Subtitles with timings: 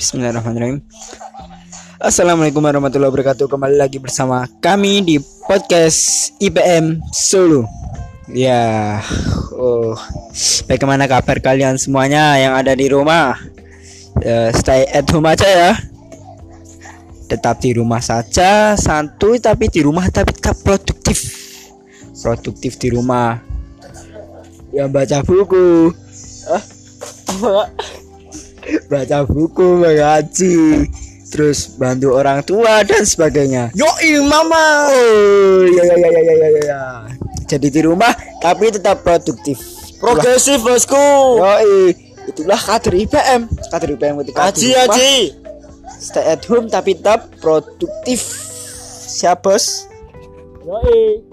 [0.00, 0.80] Bismillahirrahmanirrahim.
[2.00, 3.44] Assalamualaikum warahmatullahi wabarakatuh.
[3.52, 7.68] Kembali lagi bersama kami di podcast IPM Solo.
[8.32, 8.96] Ya,
[9.52, 9.92] oh,
[10.64, 13.36] bagaimana kabar kalian semuanya yang ada di rumah?
[14.24, 15.72] Ya, stay at home aja ya.
[17.28, 21.28] Tetap di rumah saja, santuy tapi di rumah tapi tetap produktif.
[22.24, 23.36] Produktif di rumah.
[24.72, 25.92] Ya baca buku.
[26.48, 26.64] Ah?
[28.88, 30.88] Baca buku, mengaji,
[31.30, 33.70] terus bantu orang tua dan sebagainya.
[33.72, 33.88] Yo
[34.26, 34.90] mama.
[34.90, 36.80] Oh, ya ya ya ya ya ya.
[37.46, 39.58] Jadi di rumah tapi tetap produktif.
[40.00, 40.96] Progresif bosku.
[40.96, 41.52] Yo,
[42.30, 43.46] itulah kader IPM.
[43.68, 45.14] Kader IPM ketika rumah, haji.
[46.00, 48.24] stay at home tapi tetap produktif.
[49.10, 49.84] Siap, Bos?
[50.64, 51.29] Yo